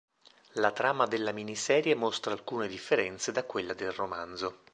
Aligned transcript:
La 0.53 0.71
trama 0.71 1.05
della 1.05 1.31
miniserie 1.31 1.93
mostra 1.93 2.33
alcune 2.33 2.67
differenze 2.67 3.31
da 3.31 3.43
quella 3.43 3.75
del 3.75 3.91
romanzo. 3.91 4.61